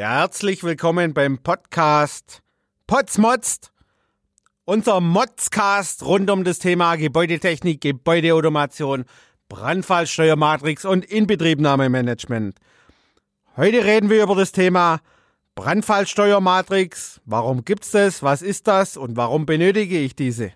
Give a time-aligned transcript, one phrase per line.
[0.00, 2.44] Herzlich willkommen beim Podcast
[2.86, 3.72] Potsmotzt.
[4.64, 9.06] Unser Motzcast rund um das Thema Gebäudetechnik, Gebäudeautomation,
[9.48, 12.54] Brandfallsteuermatrix und Inbetriebnahmemanagement.
[13.56, 15.00] Heute reden wir über das Thema
[15.56, 17.20] Brandfallsteuermatrix.
[17.24, 18.22] Warum gibt's das?
[18.22, 18.96] Was ist das?
[18.96, 20.52] Und warum benötige ich diese?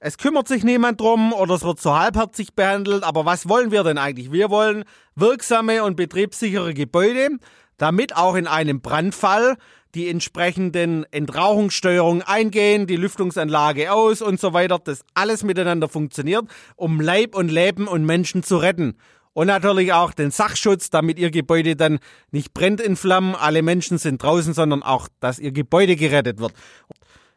[0.00, 3.84] Es kümmert sich niemand drum oder es wird so halbherzig behandelt, aber was wollen wir
[3.84, 4.32] denn eigentlich?
[4.32, 4.84] Wir wollen
[5.14, 7.38] wirksame und betriebssichere Gebäude,
[7.82, 9.56] damit auch in einem Brandfall
[9.96, 16.44] die entsprechenden Entrauchungssteuerungen eingehen, die Lüftungsanlage aus und so weiter, das alles miteinander funktioniert,
[16.76, 18.96] um Leib und Leben und Menschen zu retten.
[19.32, 21.98] Und natürlich auch den Sachschutz, damit Ihr Gebäude dann
[22.30, 26.52] nicht brennt in Flammen, alle Menschen sind draußen, sondern auch, dass Ihr Gebäude gerettet wird.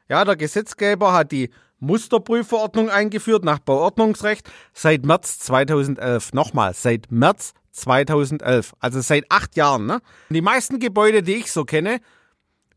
[0.09, 6.34] Ja, der Gesetzgeber hat die Musterprüfverordnung eingeführt nach Bauordnungsrecht seit März 2011.
[6.34, 8.74] Nochmal, seit März 2011.
[8.80, 9.86] Also seit acht Jahren.
[9.86, 10.02] Ne?
[10.30, 12.00] Die meisten Gebäude, die ich so kenne,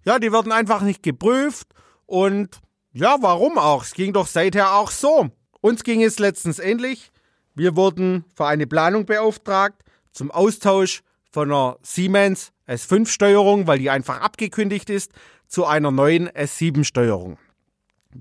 [0.04, 1.68] ja, die werden einfach nicht geprüft.
[2.06, 2.60] Und
[2.92, 3.84] ja, warum auch?
[3.84, 5.30] Es ging doch seither auch so.
[5.60, 7.10] Uns ging es letztens ähnlich.
[7.54, 9.82] Wir wurden für eine Planung beauftragt
[10.12, 15.12] zum Austausch von einer Siemens S5-Steuerung, weil die einfach abgekündigt ist,
[15.46, 17.38] zu einer neuen S7-Steuerung.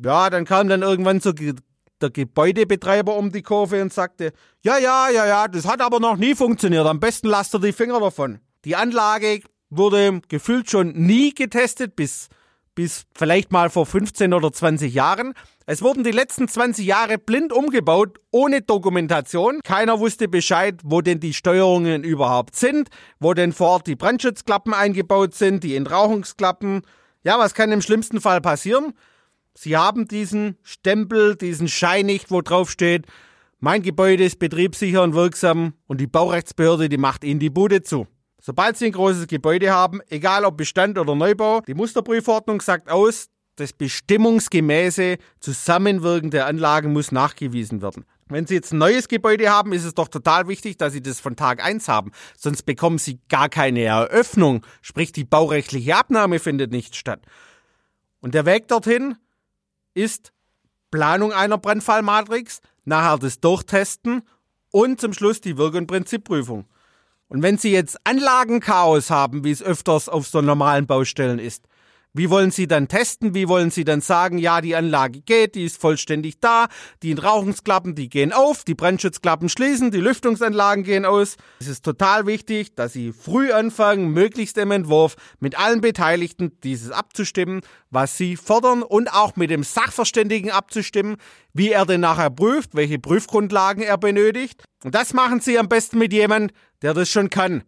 [0.03, 1.33] Ja, dann kam dann irgendwann so
[2.01, 6.17] der Gebäudebetreiber um die Kurve und sagte, ja, ja, ja, ja, das hat aber noch
[6.17, 6.85] nie funktioniert.
[6.85, 8.39] Am besten lasst ihr die Finger davon.
[8.65, 12.29] Die Anlage wurde gefühlt schon nie getestet, bis,
[12.75, 15.33] bis vielleicht mal vor 15 oder 20 Jahren.
[15.65, 19.59] Es wurden die letzten 20 Jahre blind umgebaut, ohne Dokumentation.
[19.63, 24.73] Keiner wusste Bescheid, wo denn die Steuerungen überhaupt sind, wo denn vor Ort die Brandschutzklappen
[24.73, 26.83] eingebaut sind, die Entrauchungsklappen.
[27.23, 28.93] Ja, was kann im schlimmsten Fall passieren?
[29.57, 33.07] Sie haben diesen Stempel, diesen Schein nicht, wo drauf steht,
[33.59, 38.05] mein Gebäude ist betriebssicher und wirksam und die Baurechtsbehörde, die macht Ihnen die Bude zu.
[38.39, 43.29] Sobald Sie ein großes Gebäude haben, egal ob Bestand oder Neubau, die Musterprüfordnung sagt aus,
[43.55, 48.05] das bestimmungsgemäße Zusammenwirken der Anlagen muss nachgewiesen werden.
[48.29, 51.19] Wenn Sie jetzt ein neues Gebäude haben, ist es doch total wichtig, dass Sie das
[51.19, 52.11] von Tag eins haben.
[52.37, 57.21] Sonst bekommen Sie gar keine Eröffnung, sprich die baurechtliche Abnahme findet nicht statt.
[58.19, 59.15] Und der Weg dorthin,
[59.97, 60.31] ist
[60.91, 64.21] Planung einer Brandfallmatrix, nachher das Durchtesten
[64.71, 66.65] und zum Schluss die Wirk- und Prinzipprüfung.
[67.27, 71.67] Und wenn Sie jetzt Anlagenchaos haben, wie es öfters auf so normalen Baustellen ist,
[72.17, 73.33] wie wollen Sie dann testen?
[73.33, 76.67] Wie wollen Sie dann sagen, ja, die Anlage geht, die ist vollständig da,
[77.03, 81.37] die Rauchungsklappen, die gehen auf, die Brandschutzklappen schließen, die Lüftungsanlagen gehen aus.
[81.59, 86.91] Es ist total wichtig, dass Sie früh anfangen, möglichst im Entwurf mit allen Beteiligten dieses
[86.91, 91.17] abzustimmen, was Sie fordern und auch mit dem Sachverständigen abzustimmen,
[91.53, 94.63] wie er denn nachher prüft, welche Prüfgrundlagen er benötigt.
[94.83, 97.63] Und das machen Sie am besten mit jemandem, der das schon kann.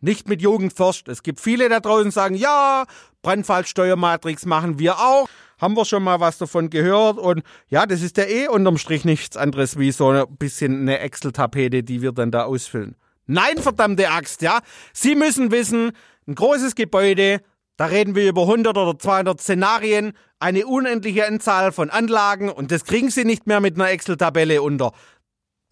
[0.00, 1.08] Nicht mit Jugendforscht.
[1.08, 2.84] Es gibt viele da draußen, die sagen, ja,
[3.26, 5.28] Brandfallsteuermatrix machen wir auch.
[5.60, 7.18] Haben wir schon mal was davon gehört?
[7.18, 11.00] Und ja, das ist ja eh unterm Strich nichts anderes wie so ein bisschen eine
[11.00, 12.94] Excel-Tapete, die wir dann da ausfüllen.
[13.26, 14.60] Nein, verdammte Axt, ja.
[14.92, 15.90] Sie müssen wissen,
[16.28, 17.40] ein großes Gebäude,
[17.76, 22.84] da reden wir über 100 oder 200 Szenarien, eine unendliche Anzahl von Anlagen und das
[22.84, 24.92] kriegen Sie nicht mehr mit einer Excel-Tabelle unter.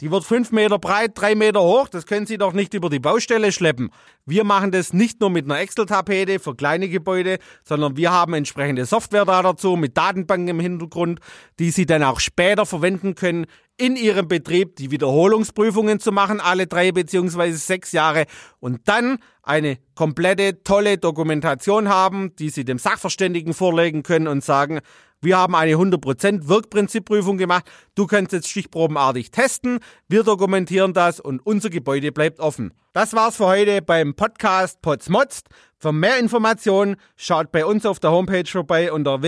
[0.01, 1.87] Die wird fünf Meter breit, drei Meter hoch.
[1.87, 3.91] Das können Sie doch nicht über die Baustelle schleppen.
[4.25, 8.85] Wir machen das nicht nur mit einer Excel-Tapete für kleine Gebäude, sondern wir haben entsprechende
[8.85, 11.21] Software da dazu mit Datenbanken im Hintergrund,
[11.59, 13.45] die Sie dann auch später verwenden können
[13.77, 18.25] in Ihrem Betrieb, die Wiederholungsprüfungen zu machen, alle drei beziehungsweise sechs Jahre
[18.59, 24.79] und dann eine komplette tolle Dokumentation haben, die Sie dem Sachverständigen vorlegen können und sagen,
[25.21, 27.65] wir haben eine 100% Wirkprinzipprüfung gemacht.
[27.95, 29.79] Du kannst jetzt stichprobenartig testen.
[30.07, 32.73] Wir dokumentieren das und unser Gebäude bleibt offen.
[32.93, 35.47] Das war's für heute beim Podcast Potsmotzt.
[35.79, 39.23] Für mehr Informationen schaut bei uns auf der Homepage vorbei unter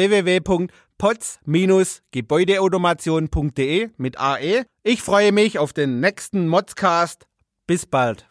[1.00, 4.66] www.pots-gebäudeautomation.de mit AE.
[4.84, 7.28] Ich freue mich auf den nächsten Modscast.
[7.66, 8.27] Bis bald.